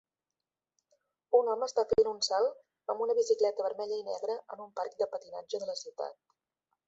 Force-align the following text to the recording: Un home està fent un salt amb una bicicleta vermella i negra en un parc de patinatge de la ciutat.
Un 1.39 1.51
home 1.53 1.65
està 1.67 1.83
fent 1.91 2.09
un 2.11 2.23
salt 2.29 2.93
amb 2.93 3.05
una 3.07 3.17
bicicleta 3.19 3.67
vermella 3.67 3.99
i 4.01 4.07
negra 4.09 4.37
en 4.55 4.63
un 4.67 4.71
parc 4.81 4.95
de 5.03 5.09
patinatge 5.15 5.61
de 5.65 5.69
la 5.73 5.77
ciutat. 5.85 6.19